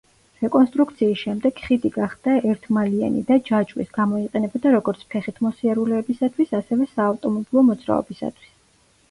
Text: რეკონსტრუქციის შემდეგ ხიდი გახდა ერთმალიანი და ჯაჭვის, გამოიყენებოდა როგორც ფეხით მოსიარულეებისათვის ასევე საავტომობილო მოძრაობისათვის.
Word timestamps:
რეკონსტრუქციის 0.43 1.19
შემდეგ 1.25 1.59
ხიდი 1.65 1.91
გახდა 1.97 2.33
ერთმალიანი 2.53 3.21
და 3.27 3.37
ჯაჭვის, 3.51 3.93
გამოიყენებოდა 3.99 4.73
როგორც 4.77 5.05
ფეხით 5.13 5.39
მოსიარულეებისათვის 5.49 6.57
ასევე 6.63 6.91
საავტომობილო 6.97 7.67
მოძრაობისათვის. 7.71 8.53